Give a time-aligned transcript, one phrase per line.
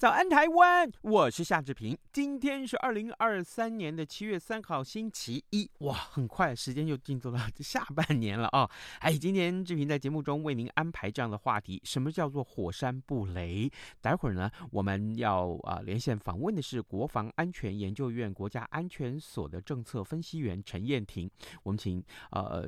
[0.00, 0.90] 早安，台湾！
[1.02, 1.94] 我是夏志平。
[2.10, 5.70] 今天是二零二三年的七月三号，星期一。
[5.80, 8.66] 哇，很快时间就进入了下半年了啊！
[9.00, 13.70] 哎，今天志平在节目中为您安排这样的话题：什么叫做火山布雷？
[14.00, 21.30] 待会儿呢，我们要啊、连线访问的是国防安全研究院国家安全所的政策分析员陈彦廷。
[21.62, 22.66] 我们请呃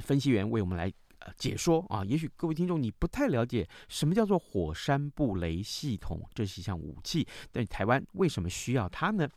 [0.00, 0.92] 分析员为我们来。
[1.36, 9.28] 解说啊，也许各位听众你不太了解什么叫做火山布雷系统，这是一项武器，但台湾为什么需要它呢？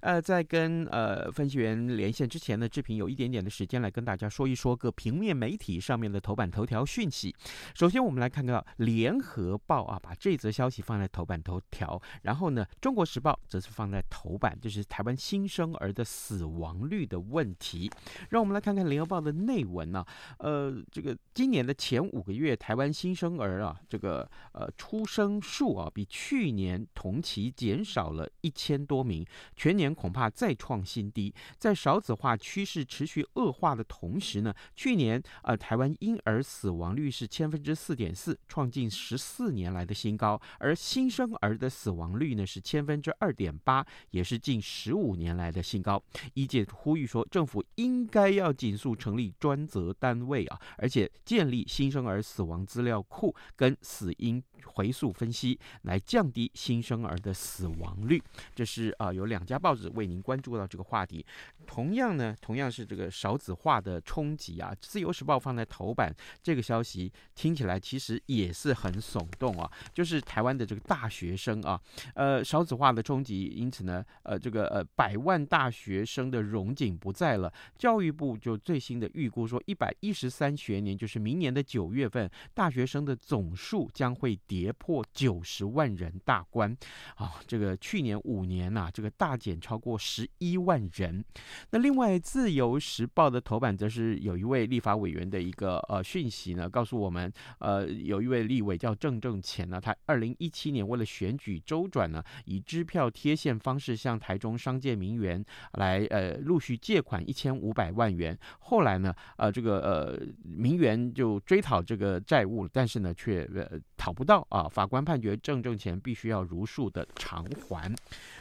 [0.00, 7.34] 呃，在跟呃分析员连线之前呢，志平有一点点的时间来跟大家说一说各平面媒体上面的头版头条讯息。
[7.74, 17.90] 首先，我们来看到联合报啊，把这则消息放在头版头条，然后呢，中国时报则是放在头版，就是台湾新生儿的死亡率的问题。
[18.30, 20.04] 让我们来看看联合报的内文呢、
[20.38, 21.16] 呃，这个。
[21.32, 31.32] 今年的前五个月，台湾新生儿啊，这个呃出生数啊，比去年同期减少了一千多名，全年恐怕再创新低。
[31.56, 46.02] 在少子化趋势持续恶化的同时呢，去年呃台湾婴儿死亡率是千分之四点四，创近十四年来的新高，而新生儿的死亡率呢是千分之二点八，也是近十五年来的新高。
[46.34, 51.08] 医界呼吁说，政府应该要尽速成立专责单位啊，而且。
[51.30, 58.22] 建立新生儿死亡资料库跟死因回溯分析，来降低新生儿的死亡率。
[58.54, 61.24] 这是啊、有两家报纸为您关注到这个话题。
[61.66, 69.70] 同样呢，同样是这个少子化的冲击啊，《自由时报》放在头版，这个消息听起来其实也是很耸动啊。
[69.94, 71.80] 就是台湾的这个大学生啊，
[72.14, 77.52] 呃，少子化的冲击，因此呢，呃，这个呃，百万大学生的荣景不在了。
[77.78, 86.76] 教育部就最新的预估说，一百一十三学年就是明年的九月份，大学生的总数将会跌破九十万人大关
[87.14, 87.34] 啊。
[87.46, 91.24] 这个去年五年呐、啊，这个大减超过十一万人。
[91.70, 105.44] 那另外，《自由时报》的头版则是有一位立法委员的一个呃讯息呢，告诉我们，呃，有一位立委叫郑正前呢，他二零一七年为了选举周转呢，以支票贴现方式向台中商界名媛
[105.74, 117.94] 来呃陆续借款一千五百万元，后来呢，呃这个呃名媛就追讨这个债务，但是呢却呃讨不到啊，法官判决郑正前必须要如数的偿还。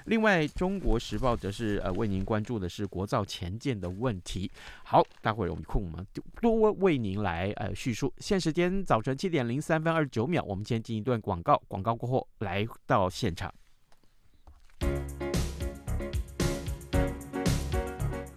[0.06, 4.50] 另外，《中国时报》则是呃为您关注的是国造前舰的问题。
[4.84, 8.14] 好，待会儿我们空我们就多为您来呃叙述。
[8.18, 13.54] 现时间早晨七点零三分二十九秒，我们先进一段广告，广告过后来到现场。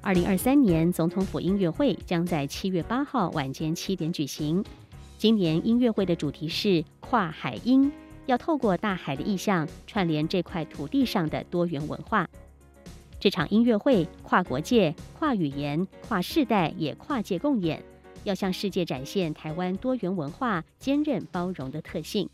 [0.05, 4.63] 二零二三年总统府音乐会将在七月八号晚间七点举行。
[5.23, 7.93] 今年音乐会的主题是跨海音。
[8.27, 12.29] 要透过大海的意象串联这块土地上的多元文化。
[13.21, 17.81] 这场音乐会跨国界、跨语言、跨世代，也跨界共演，
[18.25, 22.29] 要向世界展现台湾多元文化坚韧包容的特性。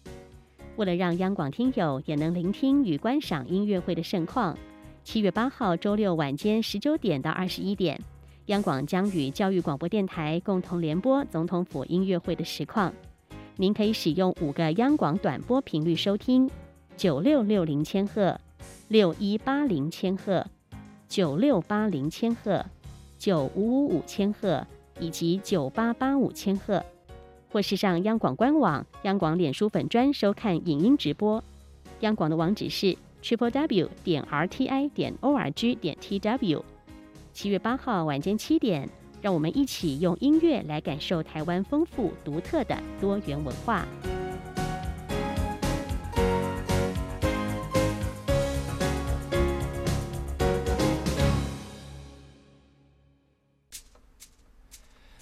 [0.77, 4.57] 为了让央广听友也能聆听与观赏音乐会的盛况，
[5.05, 8.01] 七月八号周六晚间十九点到二十一点，
[8.49, 12.91] 央广将与教育广播电台共同联播总统府音乐会的实况。
[13.57, 16.51] 您可以使用五个央广短波频率收听：
[16.97, 18.41] 九六六零千赫、
[18.89, 20.47] 六一八零千赫、
[21.09, 22.65] 九六八零千赫、
[23.19, 24.67] 九五五五千赫
[24.99, 26.83] 以及九八八五千赫，
[27.53, 31.45] 或是上央广官网、央广脸书粉专收看影音直播。
[32.01, 36.65] 央广的网址是 triple w 点 r t i 点 o r g 点 t w。
[37.39, 38.91] 七月八号晚间七点。
[39.23, 43.87] 让我们一起用音乐来感受台湾丰富独特的多元文化。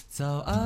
[0.08, 0.65] 早安，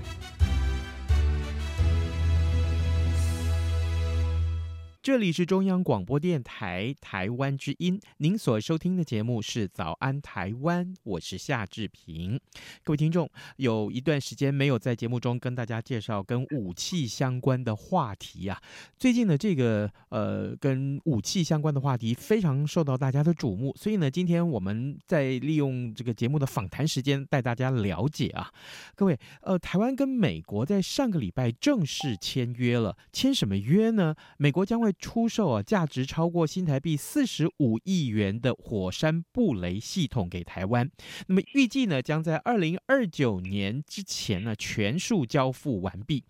[5.03, 12.39] 这里是中央广播电台台湾之音，您所收听的节目是《早安台湾》，我是夏志平。
[12.83, 18.61] 各位听众，有一段时间没有在节目中跟大家介绍跟武器相关的话题啊。
[18.99, 28.53] 最近的这个呃，跟武器相关的话题非常受到大家的瞩目，所以呢，今天我们在利用这个节目的访谈时间带大家了解啊。
[28.93, 34.13] 各位，呃，台湾跟美国在上个礼拜正式签约了，签什么约呢？
[34.37, 40.89] 美国将会出售啊，价值超过新台币四十五亿元的火山布雷系统给台湾。
[41.27, 46.23] 那么预计呢，将在二零二九年之前呢，全数交付完毕。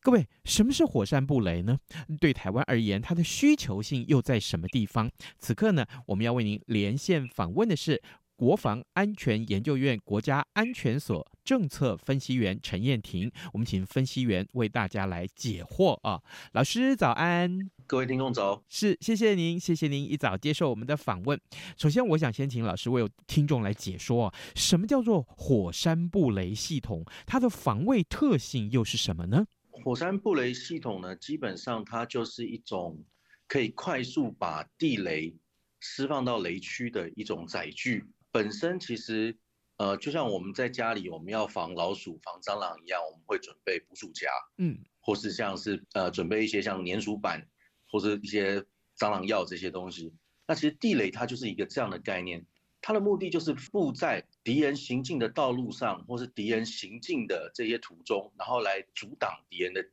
[0.00, 1.78] 各位，什么是火山布雷呢？
[2.20, 5.10] 对台湾而言，它的需求性又在什么地方？
[5.38, 8.02] 此刻呢，我们要为您连线访问的是。
[8.36, 16.20] 国防安全研究院国家安全所政策分析员陈燕婷，我们请分析员为大家来解惑啊。
[16.52, 21.40] 老师早安，各位听众早，是谢谢您，谢谢您一早接受我们的访问。
[21.76, 27.04] 首先，我想先请老师为听众来解说啊，什么叫做火山布雷系统？
[27.26, 29.46] 它的防卫特性又是什么呢？
[29.70, 32.98] 火山布雷系统呢，基本上它就是一种
[33.46, 35.32] 可以快速把地雷
[35.78, 38.04] 释放到雷区的一种载具。
[38.34, 39.38] 本身其实，
[39.76, 44.28] 呃，就像我们在家里我们要防老鼠、防蟑螂一样，我们会准备捕鼠夹，
[44.58, 47.48] 嗯，或是像是呃准备一些像粘鼠板，
[47.86, 48.60] 或者一些
[48.98, 50.12] 蟑螂药这些东西。
[50.48, 52.44] 那其实地雷它就是一个这样的概念，
[52.80, 59.88] 它的目的就是布在敌人行进的道路上，或是敌人行进的这些途中，然后来阻挡敌人的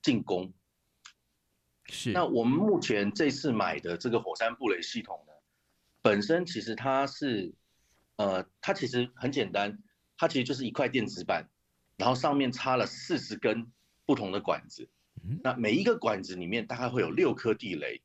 [0.00, 0.54] 进攻。
[1.84, 2.12] 是。
[2.12, 5.34] 那我们目前这次买的这个火山布雷系统呢，
[6.00, 7.52] 本身其实它是。
[8.16, 9.78] 呃，它其实很简单，
[10.16, 11.48] 它其实就是一块电子板，
[11.96, 13.66] 然后上面插了四十根
[14.06, 14.88] 不同的管子，
[15.42, 18.02] 那每一个管子里面大概会有六颗地雷，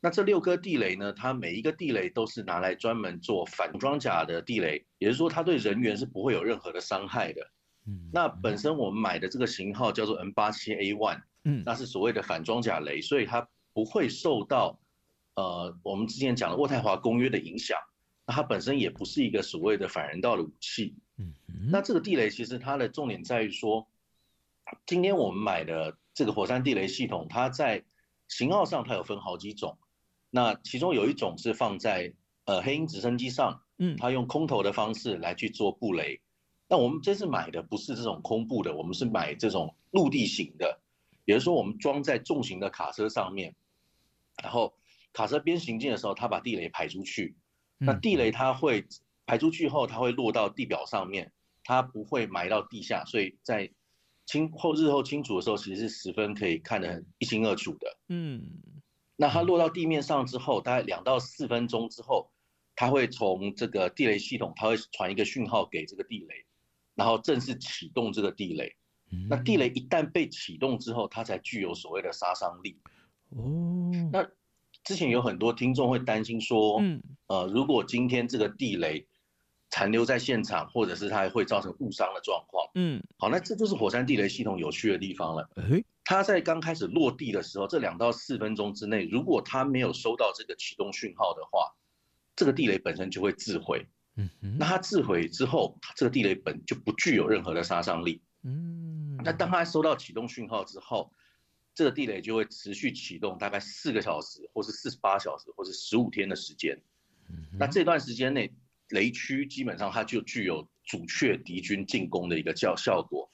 [0.00, 7.50] 那这六颗地雷呢，它每一个地雷都是拿来专门做反装甲的地雷，也就是说它对人员是不会有任何的伤害的。
[8.12, 14.78] 那本身我们买的这个型号叫做 M 八七 A one，嗯，那是所谓的反装甲雷，所以它不会受到
[15.34, 17.76] 呃我们之前讲的渥太华公约的影响。
[18.30, 20.94] 它本身也不是一个所谓的反人道的武器。
[21.16, 21.34] 嗯，
[21.70, 23.86] 那这个地雷其实它的重点在于说，
[24.86, 27.84] 今天我们买的这个火山地雷系统，它在
[28.28, 29.78] 型号上它有分好几种。
[30.30, 36.20] 那其中有一种是放在呃黑鹰直升机上，嗯，它用空投的方式来去做布雷。
[36.68, 40.80] 那我们这次买的不是这种空布的，我们是买这种陆地型的，
[41.24, 43.56] 也就是说我们装在重型的卡车上面，
[44.40, 44.72] 然后
[45.12, 47.34] 卡车边行进的时候，它把地雷排出去。
[47.82, 48.86] 那地雷它会
[49.24, 51.32] 排出去后，它会落到地表上面，
[51.64, 53.70] 它不会埋到地下，所以在
[54.26, 57.96] 清后日后清除的时候，其实是十分可以看得很一清二楚的。
[58.08, 58.42] 嗯，
[59.16, 62.30] 那它落到地面上之后，大概两到四分钟之后，
[62.76, 66.34] 它会从这个地雷系统，它会传一个讯号给这个地雷，
[66.94, 68.76] 然后正式启动这个地雷。
[69.30, 72.78] 那地雷一旦被启动之后，它才具有所谓的杀伤力。
[73.30, 74.28] 哦，那。
[74.82, 79.06] 之前有很多听众会担心说，嗯，呃，如果今天这个地雷
[79.68, 85.48] 残留在现场，或者是它会造成误伤的状况，嗯，好，那这就是火山地雷系统有趣的地方了。
[85.54, 91.72] 诶，它在刚开始落地的时候，这两到四分钟之内，如果它没有收到这个启动讯号的话，
[92.34, 93.86] 这个地雷本身就会自毁。
[94.16, 98.20] 嗯，那它自毁之后，这个地雷本就不具有任何的杀伤力。
[98.42, 101.12] 嗯，那当它收到启动讯号之后，
[101.76, 106.76] 这个地雷就会持续启动，大概四个小时，或是四十八小时，或是十五天的时间。
[107.58, 108.52] 那这段时间内，
[108.88, 113.30] 雷区基本上它就具有阻却敌军进攻的一个效效果。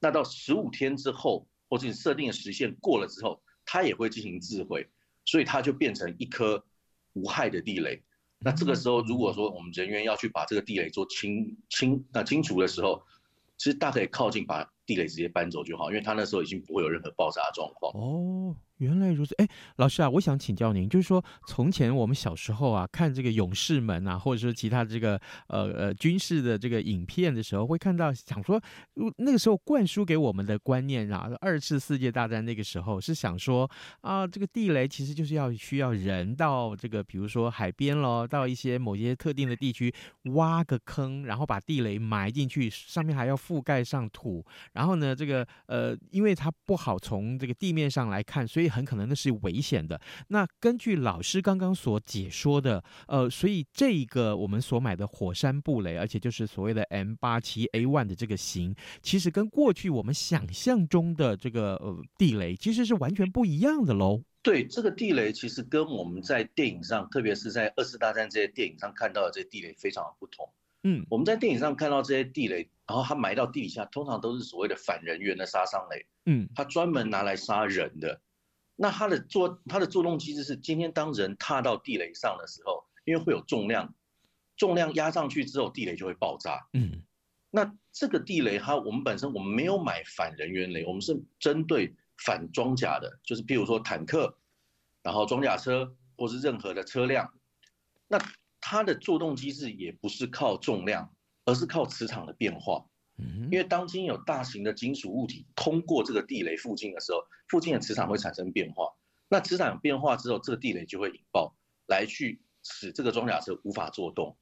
[0.00, 4.88] 那到十五天之后，或是你设定的时限过了之后，它也会进行自毁，
[5.24, 6.64] 所以它就变成一颗
[7.12, 8.02] 无害的地雷。
[8.38, 13.02] 那这个时候，如果说我们人员要去把这个地雷做清清那清除的时候，
[13.56, 17.92] 其实大可以靠近把地雷直接搬走就好，因为它那时候已经不会有任何爆炸的状况。
[17.94, 18.56] 哦。
[18.82, 19.46] 原来如此，哎，
[19.76, 28.60] 老师啊，我想请教您，就是说，从前我们小时候啊，看这个勇士们啊，或者说其他这个呃呃军事的这个影片的时候，会看到想说，
[29.18, 33.70] 那个时候灌输给我们的观念啊，二次世界大战那个时候是想说
[34.00, 39.94] 啊，这个地雷其实就是要需要人到这个，比如说海边咯，到一些某些特定的地区
[40.34, 50.00] 挖个坑，然后把地雷埋进去，上面还要覆盖上土，然后呢，这个呃，因为它不好从这个地面上来看，所以很可能那是危险的。
[50.28, 64.22] 那根据老师刚刚所解说的，呃，所以这个我们所买的火山布雷，而且就是所谓的 M 八七 A one 的这个型，其实跟过去我们想象中的这个呃地雷其实是完全不一样的喽。
[64.42, 70.48] 对，这个地雷其实跟我们在电影上，特别是在二次大战这些电影上看到的这些地雷非常的不同。
[70.82, 76.04] 嗯，我们在电影上看到这些地雷，然后它埋到地底下，通常都是所谓的反人员的杀伤雷。
[76.26, 78.20] 嗯，它专门拿来杀人的。
[78.82, 83.94] 那它的作它的作动机制是，今天当人踏到地雷上的时候，因为会有重量，
[84.56, 86.66] 重量压上去之后，地雷就会爆炸。
[86.72, 87.00] 嗯，
[87.50, 91.94] 那这个地雷它我们本身我们没有买反人员雷，我们是针对。
[92.24, 94.38] 反装甲的，就是譬如说坦克，
[95.02, 97.28] 然后装甲车或是任何的车辆，
[98.06, 98.16] 那
[98.60, 101.12] 它的作动机制也不是靠重量，
[101.46, 102.86] 而是靠磁场的变化。
[103.16, 108.88] 因为当今有大型的金属物体通过这个地雷附近的时候，附近的磁场会产生变化。
[109.28, 111.54] 那磁场变化之后，这个地雷就会引爆，
[111.86, 114.36] 来去使这个装甲车无法作动。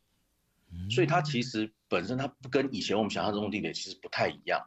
[0.88, 4.64] 所以它其实本身它不跟以前我们想象中的地雷其实不太一样。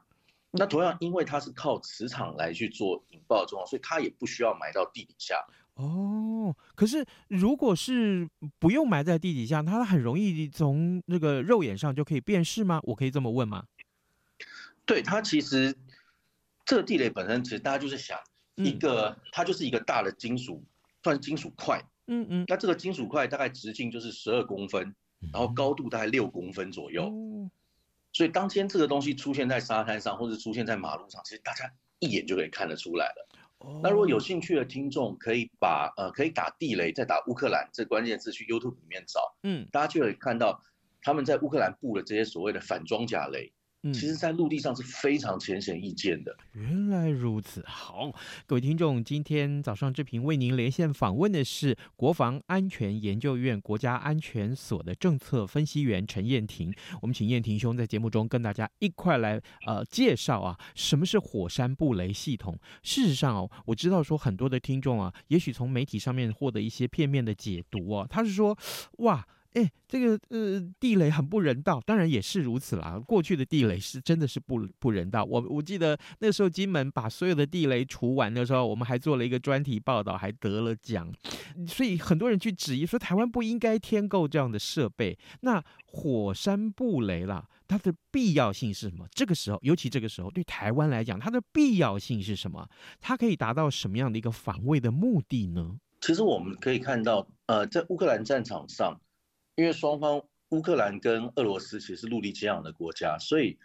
[0.52, 5.36] 那同样，因为它是靠磁场来去做引爆的状况，所以它也不需要埋到地底下。
[5.76, 8.30] 哦，可是如果是
[8.60, 12.80] 不用埋在地底下，它很容易从那个肉眼上就可以辨识吗？
[12.84, 13.66] 我可以这么问吗？
[14.86, 15.76] 对，它其实
[16.66, 18.20] 这个地雷本身，其实大家就是想
[18.56, 20.64] 一个，嗯、它就是一个大的金属，
[21.04, 21.82] 算是金属块。
[22.08, 22.46] 嗯嗯。
[22.48, 24.96] 那这个金属块大概直径就是十二公分，
[25.32, 27.10] 然后高度大概六公分左右。
[27.12, 27.50] 嗯
[28.16, 33.28] 所以当天这个东西出现在沙滩上，或者出现在马路上，其实大家一眼就可以看得出来了。
[33.58, 33.82] Oh.
[33.82, 40.62] 那如果有兴趣的听众，可以把呃可以打地雷，再打乌克兰这关键字去 YouTube 里面找，嗯，大家就可以看到
[41.02, 43.52] 他们在乌克兰布的这些所谓的反装甲雷。
[43.92, 46.34] 其实，在陆地上是非常浅显易见的。
[46.54, 48.10] 原来如此，好，
[48.46, 56.74] 各位听众，今天早上志平为您连线访问的是国防安全研究院国家安全所的政策分析员陈燕婷。
[57.02, 62.58] 我们请燕婷兄在节目中跟大家一块来呃介绍啊，什么是火山布雷系统。
[62.84, 68.58] 事实上哦，我知道说很多的听众啊，也许从媒体上面获得一些片面的解读哦，他是说，
[69.00, 69.28] 哇。
[69.54, 73.00] 哎，这个呃地雷很不人道，当然也是如此啦。
[73.00, 75.24] 过去的地雷是真的是不不人道。
[75.24, 81.12] 我我记得那时候金门把所有的地雷除完的时候，我们还做了一个专题报道，还得了奖。
[81.68, 85.18] 所以很多人去质疑说，台湾不应该添购这样的设备。
[85.42, 89.06] 那火山布雷啦，它的必要性是什么？
[89.12, 92.68] 这个时候，尤其这个时候，对台湾来讲，它的必要性是什么？
[93.00, 95.78] 它可以达到什么样的一个防卫的目的呢？
[96.02, 99.00] 其实我们可以看到，呃，在乌克兰战场上。
[99.56, 103.58] 因为双方乌克兰跟俄罗斯其实是陆地接壤的国家，所以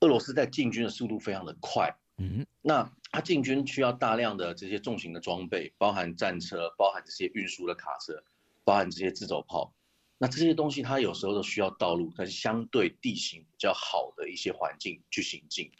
[0.00, 1.94] 俄罗斯在进军的速度非常的快。
[2.18, 8.22] 嗯，那他进军需要大量的这些重型的装备，包含战车，包含这些运输的卡车，
[8.62, 9.72] 包含这些自走炮。
[10.18, 15.70] 那这些东西它有时候都需要道路，但是相对地形比较好的一些环境去行进。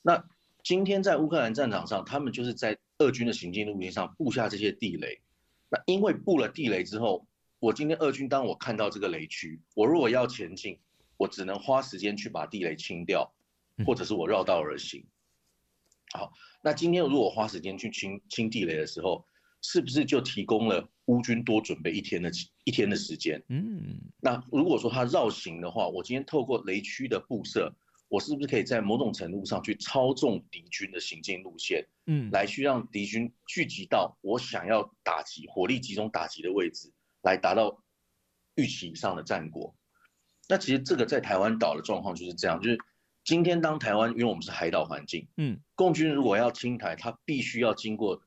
[0.00, 0.24] 那
[0.62, 5.20] 今天在乌克兰战场上，他们就是在俄军的行进路线上布下这些地雷。
[5.68, 7.26] 那因为布了地雷之后，
[7.64, 10.78] 我今天二军，当我看到这个雷区，我如果要前进，
[11.16, 13.32] 我只能花时间去把地雷清掉，
[13.86, 15.02] 或者是我绕道而行。
[16.12, 16.30] 好，
[16.62, 19.26] 那今天如果我花时间去清清地雷的时候，
[19.62, 22.30] 是不是就提供了乌军多准备一天的
[22.64, 23.42] 一天的时间？
[23.48, 27.74] 嗯，那如果说他绕行的话，我今天透过雷区的布设，
[28.08, 31.82] 我是不是可以在某种程度上去操纵敌军的行进路线？
[32.04, 36.92] 嗯，来去让敌军聚集到我想要打击、火力集中打击的位置。
[37.24, 37.82] 来达到
[38.54, 39.74] 预期以上的战果。
[40.46, 42.78] 那其实这个在台湾岛的状况就是这样，就是
[43.24, 48.22] 今天当台湾，因为我们是海岛环境，嗯，共军如果要侵台，他必须要经过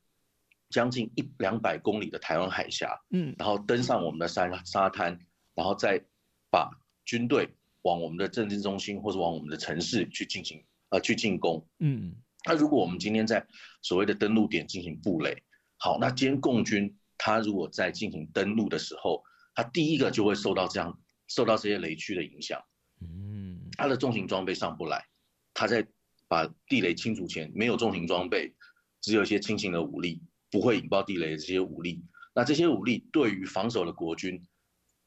[0.71, 5.19] 将近一两百公里的台湾海峡，嗯，然后登上我们的沙沙滩，
[5.53, 6.01] 然后再
[6.49, 6.71] 把
[7.05, 7.47] 军队
[7.83, 13.45] 往我们的政治中心或者往我们的城市去进行呃去进攻，嗯，那如果我们今天在
[13.83, 15.43] 所谓的登陆点进行布雷，
[15.77, 16.97] 好，那今天共军。
[17.17, 19.23] 他如果在进行登陆的时候，
[19.55, 22.61] 他第一个就会受到这样受到这些雷区的影响。
[23.01, 25.05] 嗯，他的重型装备上不来，
[25.53, 25.87] 他在
[26.27, 28.53] 把地雷清除前没有重型装备，
[29.01, 30.21] 只有一些轻型的武力，
[30.51, 32.03] 不会引爆地雷的这些武力。
[32.33, 34.41] 那这些武力对于防守的国军，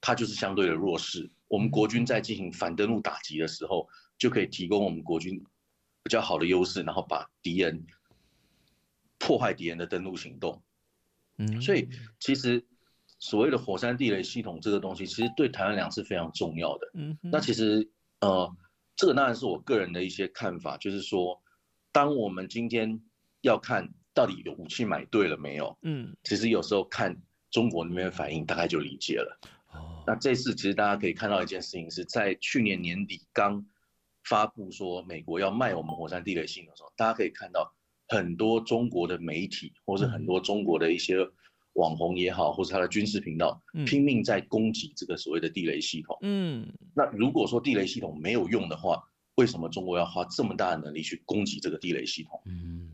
[0.00, 1.30] 它就是相对的弱势。
[1.46, 3.88] 我们国军在进行反登陆打击的时候，
[4.18, 5.38] 就可以提供我们国军
[6.02, 7.86] 比较好的优势，然后把敌人
[9.18, 10.62] 破坏敌人的登陆行动。
[11.60, 12.64] 所以其实
[13.18, 16.90] 所谓的火山地雷系统这个东西，其实对台湾来讲是非常重要的。
[16.94, 18.54] 嗯，那其实呃，
[18.96, 21.42] 这个当然是我个人的一些看法，就是说，
[21.92, 23.00] 当我们今天
[23.42, 27.20] 要看到底有武器买对了没有，嗯，其实有时候看
[27.50, 29.38] 中国那边的反应，大概就理解了。
[29.72, 33.66] 哦，那这次其实大家可以看到一件事情，是在去年年底刚
[34.24, 37.74] 发布说美国要卖我们火山地雷系统的时候，大家可以看到
[38.10, 41.26] 很多中国的媒体，或是很多中国的一些
[41.74, 46.18] 网红也好，或是他的军事频道，拼命在攻击这个所谓的地雷系统。
[46.22, 49.02] 嗯，那如果说地雷系统没有用的话，
[49.36, 52.40] 为什么中国要花这么大的能力去攻击这个地雷系统？
[52.46, 52.90] 嗯。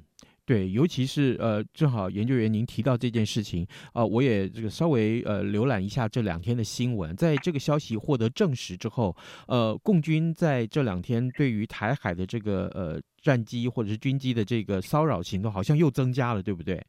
[0.47, 9.15] 对，尤其是呃，正好研究员您提到这件事情啊、呃，我也这个稍微呃浏览一下这两天的新闻，在这个消息获得证实之后，
[9.49, 16.81] 呃，共军在这两天对于台海的这个呃战机或者是军机的这个骚扰行动，好像又增加了，对不对？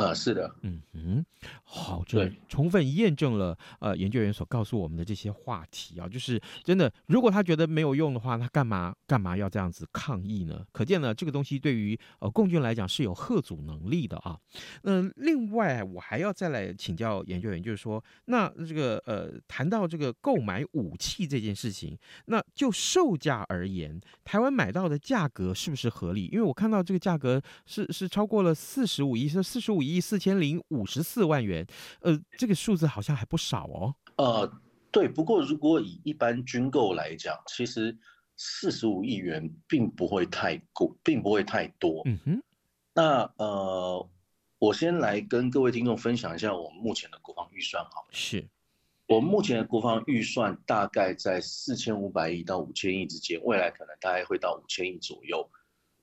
[0.00, 1.22] 呃，是的，嗯嗯，
[1.62, 10.64] 好，这充分验证了呃研究员所告诉我们的这些话题啊，就是真的，如果他觉得没有用的话，他干嘛干嘛要这样子抗议呢？
[10.72, 14.38] 可见呢，这个东西对于呃共军来讲是有贺阻能力的啊。
[14.84, 26.24] 那、呃、另外我还要再来请教研究员，就是说，那这个呃谈到这个购买武器这件事情，那就售价而言，台湾买到的价格是不是合理？
[26.32, 29.89] 因为我看到这个价格是是超过了四十五亿，是四十五亿。
[29.94, 31.66] 亿四千零五十四万元，
[32.00, 33.94] 呃，这个数字好像还不少哦。
[34.16, 37.96] 呃，对，不过如果以一般军购来讲，其实
[38.36, 42.02] 四十五亿元并不会太过，并不会太多。
[42.04, 42.42] 嗯哼。
[42.92, 44.10] 那呃，
[44.58, 48.08] 我先来跟各位听众分享一下我们目前的国防预算好了。
[48.10, 48.46] 是，
[49.06, 55.48] 我们目前的国防预算大概在四千五百亿到五千亿之间，未来可能大概会到五千亿左右。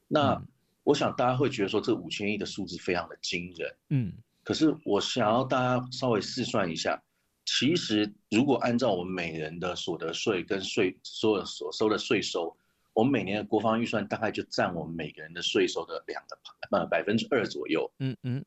[0.07, 0.47] 那、嗯
[0.87, 6.97] 我想大家会觉得说这五千亿的数字非常的惊人，嗯，可是我想要大家稍微试算一下，
[7.43, 12.55] 其实如果按照我们每人的所得税跟税所有所收的税收，
[12.93, 16.39] 我们每年的国防预算大概就占我们每个人的税收的两个
[16.71, 18.45] 呃百分之二左右，嗯嗯，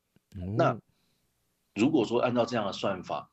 [0.57, 0.75] 那
[1.75, 3.29] 如果说按照这样的算法，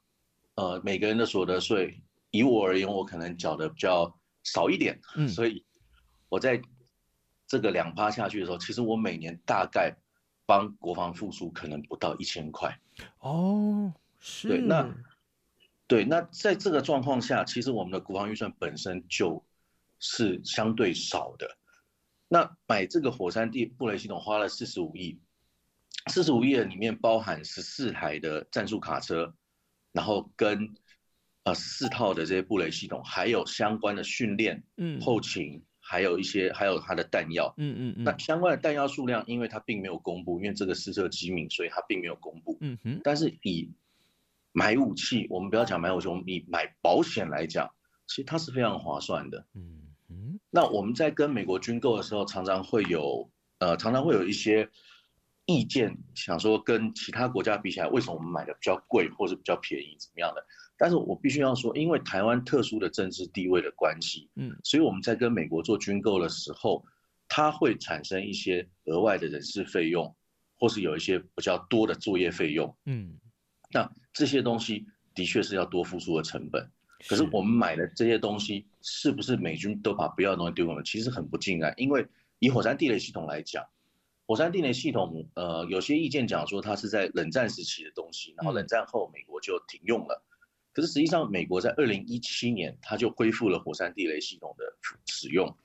[0.56, 1.98] 呃，每个人的所得税，
[2.30, 5.64] 以我而言，我可能缴的比较少一点，嗯，所以
[6.28, 6.60] 我在。
[7.48, 9.96] 这个两趴下去的时候，其实我每年大概
[10.44, 12.78] 帮国防付出可能不到一千块。
[13.20, 14.48] 哦，是。
[14.48, 14.94] 对，那
[15.86, 19.42] 对，那在这个状况下，其实我们的国防预算本身就
[19.98, 21.56] 是相对少的。
[22.28, 25.18] 那买这个火山地布雷系统花了四十五亿，
[26.08, 29.34] 四十五亿的里面包含十四台的战术卡车，
[29.92, 30.74] 然后跟
[31.44, 35.62] 呃四套的这些布雷系统，还有相关的训练、嗯，后勤。
[35.90, 42.58] 还有一些，还有它的弹药，嗯嗯嗯，那相关的弹药数量，因为它并没有公布，因为这个试射机密，所以它并没有公布。
[42.60, 43.72] 嗯哼，但是以
[44.52, 47.70] 买武器，我们不要讲买武器，我们以买保险来讲，
[48.06, 49.46] 其实它是非常划算的。
[49.54, 54.68] 嗯嗯，那我们在跟美国军购的时候，常常会有，呃，常常会有一些
[55.48, 60.44] 意见，想说跟其他国家比起来，为什么我们买的比较贵，或是比较便宜，怎么样的？
[60.76, 66.84] 但是我必须要说，因为台湾特殊的政治地位的关系，嗯，所以我们在跟美国做军购的时候，
[67.28, 70.14] 它会产生一些额外的人事费用，
[70.58, 73.18] 或是有一些比较多的作业费用，嗯，
[73.72, 76.70] 那这些东西的确是要多付出的成本。
[77.08, 80.84] 可是我们买的这些东西，是不是美军都把不要的东西丢给我们？
[80.84, 82.06] 其实很不尽然，因为
[82.38, 83.64] 以火山地雷系统来讲，
[84.28, 90.22] 火山地雷系统，呃，有些意见讲说它是在冷战时期的东西，然后冷战后美国就停用了。
[90.74, 94.64] 可是实际上，美国在二零一七年，它就恢复了火山地雷系统的
[95.06, 95.56] 使用，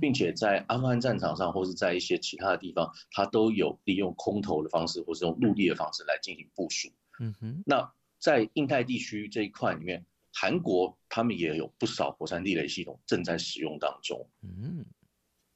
[0.00, 6.88] 并且在阿富汗战场上，或是在一些其他的地方，它都有利用空投的方式，或是用陆地的方式来进行部署。
[7.20, 7.62] 嗯哼。
[7.66, 14.26] 那在印太地区这一块里面，韩国他们也有不少火山地雷系统正在使用当中。
[14.42, 14.86] 嗯，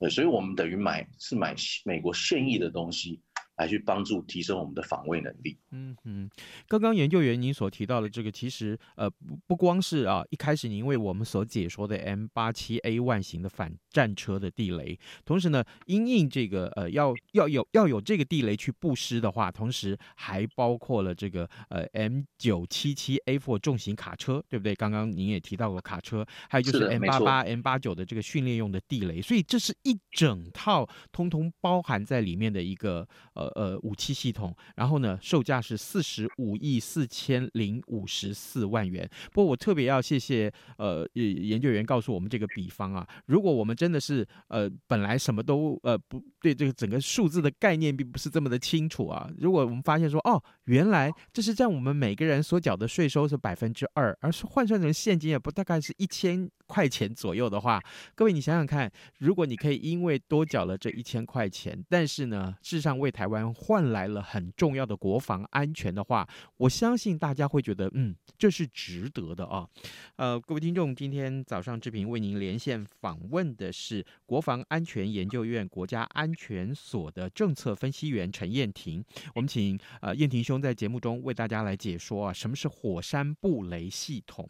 [0.00, 3.20] 对，所以我们等于买是买美国现役的东西。
[3.60, 5.54] 来去帮助提升我们的防卫能力。
[5.72, 6.30] 嗯嗯，
[6.66, 24.74] 刚刚研究员您所提到的这个，其实呃不不光是啊一开始您为我们所解说的 M 八七 A 万型的反战车的地雷，同时呢，因应这个呃要要有要有这个地雷去布施的话，同时还包括了这个呃 M 九七七 A 重型卡车，对不对？
[24.74, 33.49] 刚刚您也提到过卡车，还有就是 M 八八 M 八九的这个训练用的地雷，所以这是一整套通通包含在里面的一个呃。
[33.54, 39.08] 呃，武器系统，然后呢，售价是四十五亿四千零五十四万元。
[39.32, 57.82] 不过我特别要谢谢呃研究员告诉我们这个比方啊，如果我们真的是呃本来什么都呃不对这个整个数字的概念并不是这么的清楚啊，如果我们发现说哦，原来这是占我们每个人所缴的税收是百分之二，而是换算成现金也不大概是一千块钱左右的话，
[58.14, 66.28] 各位你想想看，如果你可以因为多缴了这一千块钱，但是呢，事实上为台湾换来了很重要的国防安全的话，
[66.58, 69.66] 我相信大家会觉得，嗯，这是值得的啊。
[70.14, 79.04] 呃，各位听众，今天早上志平为您连线访问的是国防安全研究院国家安全所的政策分析员陈燕婷。
[79.34, 84.48] 我们请呃燕婷兄在节目中为大家来解说啊，什么是火山布雷系统。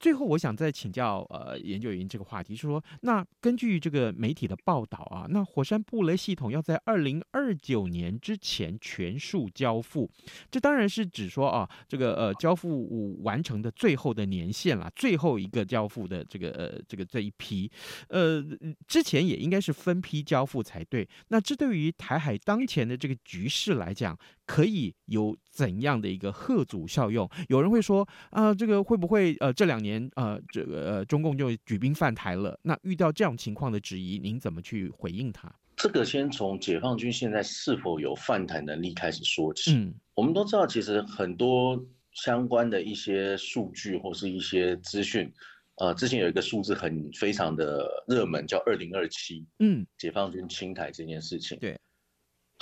[0.00, 10.10] 最后，我想再请教呃研究员这个话题，是说，那根据这个媒体的报道啊，那火山布雷系统要在二零二九年之前全数交付，
[10.50, 17.70] 这当然是指说啊，这个呃交付完成的最后的年限了，最后一个交付的这个呃这个这一批，
[18.08, 18.42] 呃
[18.86, 21.08] 之前也应该是分批交付才对。
[21.28, 27.28] 那这对于台海当前的这个局势来讲，可以有怎样的一个贺阻效用？
[27.48, 32.58] 有人会说啊、呃，这个会不会呃这两年呃这个呃中共就举兵犯台了？
[32.62, 35.52] 那遇到这样情况的质疑，您怎么去回应他？
[35.76, 39.74] 这个先从解放军现在是否有犯台能力开始说起。
[39.74, 45.32] 嗯，我们都知道，其实很多相关的一些数据或是一些资讯，
[45.76, 49.44] 呃，之前有一个数字很非常的热门，叫二零二七。
[49.60, 51.58] 嗯，解放军清台这件事情。
[51.58, 51.78] 对。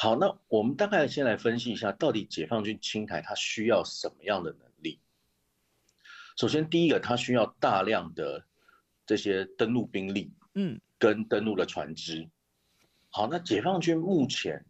[0.03, 4.99] 好，那我们大概先来分析一下，到底解放军清台它需要什么样的能力？
[6.39, 8.43] 首先，第一个，它需要大量的
[9.05, 12.27] 这些登陆兵力，嗯，跟登陆的船只。
[13.11, 14.65] 好，那解放军目前，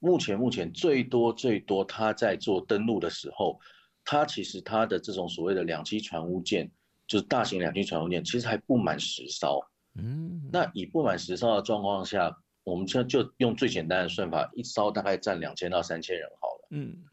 [0.00, 3.60] 目前目前最多最多，他在做登陆的时候，
[4.04, 6.68] 他其实他的这种所谓的两栖船坞舰，
[7.06, 9.64] 就是大型两栖船坞舰，其实还不满十艘。
[9.94, 12.36] 嗯，那以不满十艘的状况下。
[12.66, 16.68] 我们现在就用最简单的算法，一艘大概占两千到三千人好了。
[16.72, 17.04] 嗯，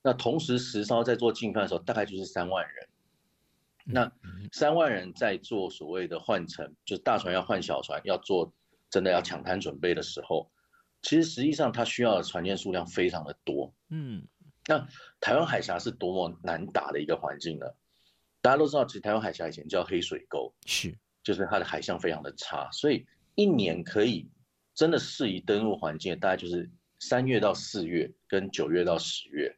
[0.00, 2.88] 那同时十艘在做进犯的时候，大概就是三万人。
[3.84, 4.10] 那
[4.52, 8.50] 三万人在做所谓的换乘，就是大船要换小船，要做
[8.88, 10.50] 真的要抢滩准备的时候，
[11.02, 13.70] 其实实际上它需要的船舰数量非常的多。
[13.90, 14.26] 嗯，
[14.66, 14.88] 那
[15.20, 17.66] 台湾海峡是多么难打的一个环境呢？
[18.40, 24.26] 大家都知道，其实台湾海峡以前叫黑水沟，是，就是它的海象非常的差，所以一年可以。
[24.74, 29.54] 真的适宜登陆环境，大概就是三月到四月跟九月到十月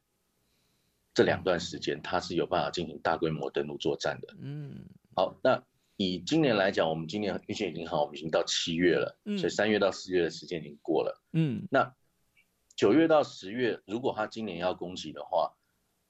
[1.15, 4.35] 这两段时间，它是有办法进行大规模登陆作战的。
[4.41, 5.63] 嗯，好，那
[5.97, 11.23] 以今年来讲，我们今年运气已经好，我们已经到七月了，所以三月到四月的时间已经过了。
[11.33, 11.95] 嗯，那
[12.75, 15.55] 九月到十月，如果他今年要攻击的话，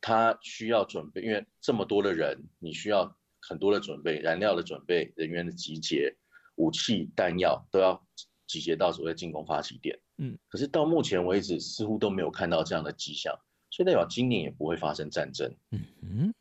[0.00, 6.16] 他需要准备，因为这么多的人，你需要很多的准备，燃料的准备，人员的集结，
[6.54, 8.02] 武器弹药都要。
[8.46, 13.34] 集结到所谓进攻发起点，嗯，可是到目前为止似乎都没有看到这样的迹象，
[13.70, 16.34] 所以代表今年也不会发生战争，嗯嗯，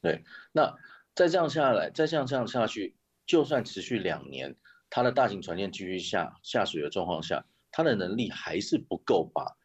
[0.00, 0.24] 对。
[0.52, 0.76] 那
[1.14, 4.56] 再这样下来，再这样这样下去，就算持续两年，
[4.90, 9.56] 它的大型船舰继续下下水的状况下，它的能力还是不够把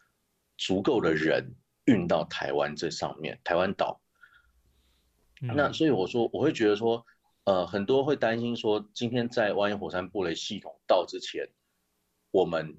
[0.58, 1.56] 足够的人
[1.86, 4.00] 运到台湾这上面，台湾岛。
[5.42, 7.06] 那所以我说，我会觉得说，
[7.46, 11.50] 呃，很多会担心说，今天在万一火山布雷系统到之前。
[12.34, 12.76] 我们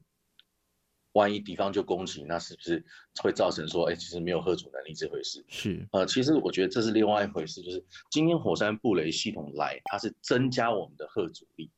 [1.12, 2.84] 万一敌方就攻击，那是不是
[3.22, 5.44] 会造成说，哎，其实没有吓阻能力这回事？
[5.48, 11.70] 是，呃，其实我觉得这是另外一回事，就是今天火山布雷系统来，它是增加我们的吓阻力，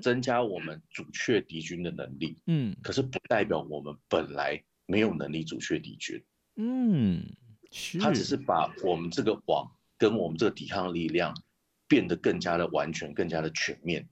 [0.00, 2.40] 增加我们阻却敌军的能力。
[2.46, 6.24] 嗯，可是不代表我们本来没有能力阻却敌军。
[6.56, 7.22] 嗯，
[7.70, 11.34] 是，它只是把我们这个网跟我们这个抵抗力量
[11.86, 14.08] 变得更加的完全，更加的全面。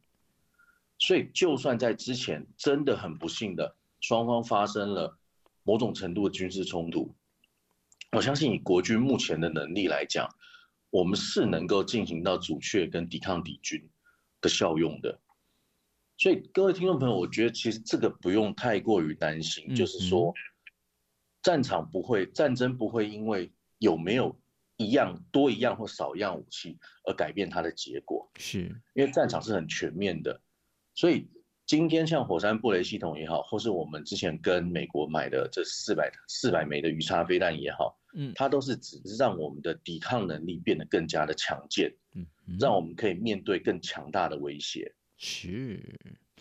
[0.98, 5.16] 所以，就算在之前真的很不幸的双方发生了
[5.62, 7.14] 某种程度的军事冲突，
[8.12, 10.28] 我相信以国军目前的能力来讲，
[10.90, 13.88] 我们是能够进行到阻却跟抵抗敌军
[14.40, 15.18] 的效用的。
[16.16, 20.34] 所以，各位听众朋友，我觉得其实这个不用太过于担心，就是说，
[21.42, 24.37] 战场不会战争不会因为有没有
[24.76, 28.62] 一样多一样或少一样武器而改变它的结果，是
[28.94, 30.40] 因为战场是很全面的。
[30.98, 31.30] 所以
[31.64, 42.26] 今天像火山布雷系统也好，或是我们之前跟美国买的这四百四百枚的鱼叉飞弹也好，嗯，它都是只是让我们的抵抗能力变得更加的强健，嗯，
[42.58, 44.92] 让我们可以面对更强大的威胁。
[45.18, 45.80] 是。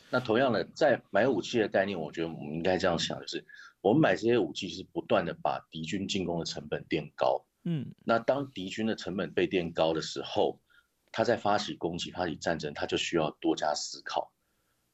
[0.10, 3.46] 那同样的，在买武器的概念，我觉得我们应该这样想，就是
[3.82, 10.60] 我们买这些武器是不断的把敌军进攻的成本垫高，嗯，那当敌军的成本被垫高的时候，
[11.12, 14.34] 他在发起攻击、发起战争，他就需要多加思考。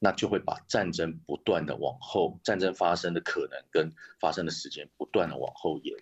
[0.04, 3.90] 那就会把战争不断的往后，战争发生的可能跟
[4.20, 5.96] 发生的时间不断的往后延，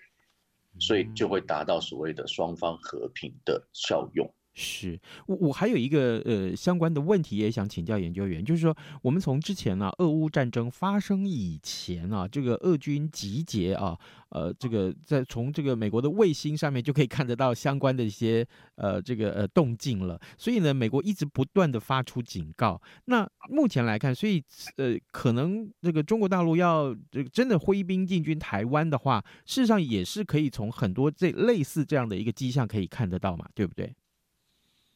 [0.81, 4.35] 所以就会达到所谓的双方和平的效用。
[4.55, 20.21] 是我我还有一个呃相关的问题也想请教研究员，就是说我们从之前呢、啊，俄乌战争发生以前啊，这个俄军集结啊，呃，这个在从这个美国的卫星上面就可以看得到相关的一些呃这个呃动静了。
[20.37, 22.81] 所以呢，美国一直不断的发出警告。
[23.07, 24.45] 那目前来看，所以
[24.77, 33.95] 呃可能这个中国大陆要这个真的挥兵进军台湾的话，事实上也是可以从很多这类似这样的一个迹象可以看得到嘛，对不对？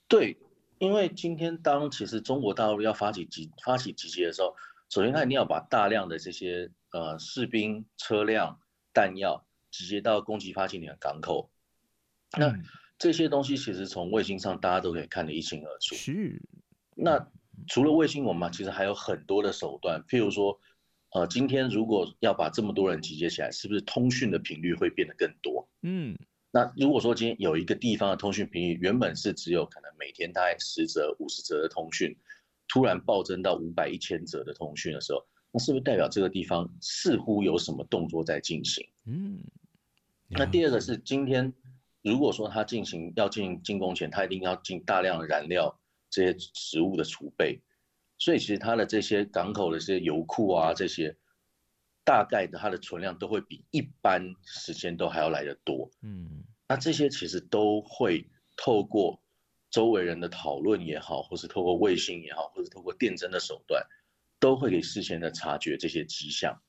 [0.09, 0.37] 对，
[0.79, 4.55] 因为今天当其实中国大陆要发起集发起集结的时候，
[4.88, 8.61] 首先他一定要把大量的这些呃士兵、车辆、
[8.92, 11.51] 弹药集结到攻击发起点的港口。
[12.38, 12.55] 那
[12.99, 15.95] 这些东西其实从卫星上大家都可以看得一清二楚。
[15.95, 16.40] 是。
[16.95, 17.29] 那
[17.66, 20.59] 除了卫星，我们其实还有很多的手段，譬如说，
[21.11, 25.69] 呃，今天如果要把这么多人集结起来，是不是通讯的频率会变得更多？
[25.83, 26.16] 嗯。
[26.57, 32.16] 那如果说今天有一个地方的通讯频率原本是只有可能每天大概十折、五十折的通讯，
[32.66, 38.88] 突然暴增到五百、一千折的通讯的时候，那是不是代表这个地方似乎有什么动作在进行？
[39.05, 39.38] 嗯。
[40.29, 41.53] 那第二个是今天
[42.01, 47.61] 如果说他进行要进行进攻前，他一定要进大量的燃料这些食物的储备，
[48.16, 51.14] 所以其实他的这些港口的这些油库啊这些。
[52.07, 59.21] 大概的它的存量都会比一般时间都还要来得多，嗯，那这些其实都会透过
[59.71, 63.85] 周围人的讨论也好，或是透过卫星也好，或是透过电侦的手段，
[64.38, 66.62] 都会给事先的察觉这些迹象，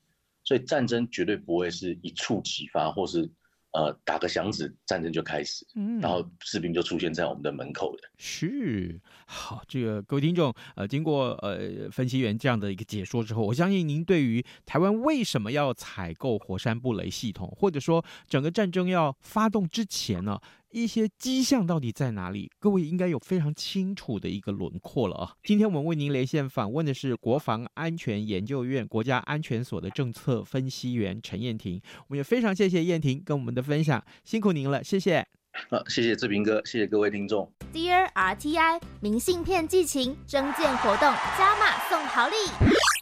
[0.44, 3.32] 所以战争绝对不会是一触即发，或是。
[3.72, 8.00] 呃，打个响指，战争就开始，嗯，然后士兵就出现在我们的门口了。
[8.18, 20.40] 是，好，这个各位听众，呃，经过呃分析员这样的一个解说之后，我相信您对于台湾为什么要采购火山布雷系统，或者说整个战争要发动之前呢，
[20.72, 22.52] 一些迹象到底在哪里？
[22.60, 25.34] 各位应该有非常清楚的一个轮廓了啊！
[25.44, 35.26] 今天我们为您连线访问的是国防安全研究院国家安全所的政策分析员陈燕婷，我们也非常谢谢燕婷跟我们的分享，辛苦您了，谢谢。
[35.70, 37.52] 好，谢谢志平哥，谢谢各位听众。
[37.74, 42.36] Dear RTI，明信片寄情征件活动加码送好礼，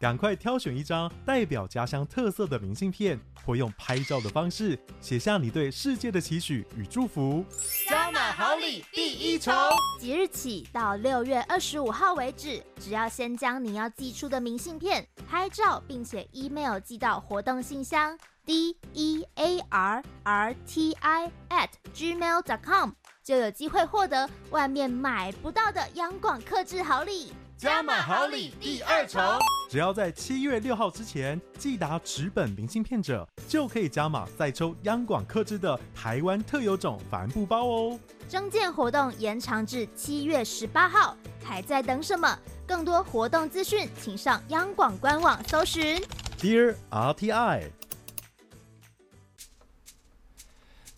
[0.01, 7.45] 赶快挑选一张代表家乡特色的明信片，或用拍照的方式写下你对世界的期许与祝福。
[7.87, 9.53] 加码好礼第一重，
[9.99, 18.17] 即日起到六月二十五号为止，只要先将你要寄出的明信片拍照，并且 email 寄到活动信箱。
[18.45, 22.91] D e a r r t i at gmail dot com
[23.23, 29.21] 就有机会获得外面买不到的央广客制好礼，加码好礼第二重，
[29.67, 37.99] 只要在七月六号之前寄达纸本明信片者，就可以加码再抽央广客制的台湾特有种帆布包哦。
[38.29, 42.37] 征件活动延长至七月十八号，还在等什么？
[42.67, 45.99] 更多活动资讯，请上央广官网搜寻。
[46.39, 47.71] Dear RTI。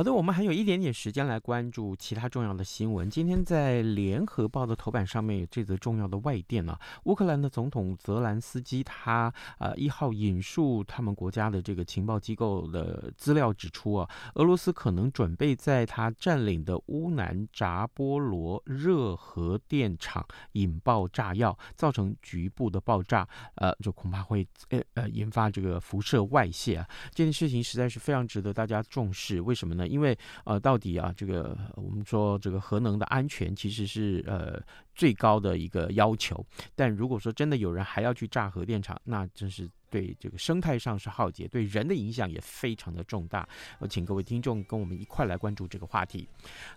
[0.00, 3.10] 好的，我们还有一点点时间来关注其他重要的新闻。
[3.10, 6.80] 今天在《联合报》的头版上面有这则重要的外电呢、啊。
[7.04, 26.88] 乌克兰的总统泽兰斯基他呃一号引述他们国家的这个情报机构的资料指出啊，俄罗斯可能准备在他占领的乌南扎波罗热核电厂引爆炸药，造成局部的爆炸，呃，就恐怕会呃呃引发这个辐射外泄啊。
[27.12, 29.42] 这件事情实在是非常值得大家重视。
[29.42, 29.89] 为什么呢？
[29.90, 34.62] 因为呃，到底啊，这个我们说这个核能的安全其实是呃
[34.94, 39.68] 最高的一个要求，但如果说真的有人还要去炸核电厂，那真是。
[39.90, 43.46] 对这个生态上是浩劫，对人的影响也非常的重大。
[43.80, 46.28] 我请各位听众跟我们一块来关注这个话题。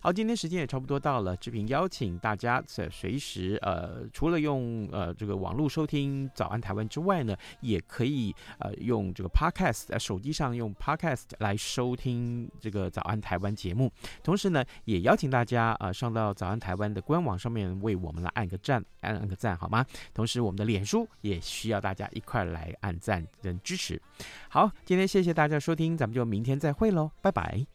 [0.02, 13.92] 好，今天时间也差不多到了，志平邀请大家在随时呃，除了用呃这个网络收听《早安台湾》之外呢，也可以呃用这个 Podcast 在手机上用 Podcast 来收听这个《早安台湾》节目。
[14.24, 19.86] 同时呢，也邀请大家啊、呃、上到《早安台湾》的官网上面为我们来按个赞，按按个赞好吗？
[20.16, 22.98] 同时，我们的脸书也需要大家一块来按。
[23.04, 24.02] 赞跟支持，
[24.48, 27.66] 好，今天谢谢大家收听，咱们就明天再会喽，拜拜。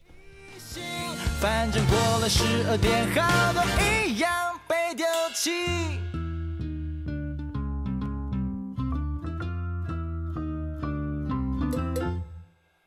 [1.39, 6.08] 反正过了十二点，好多一样被丢弃。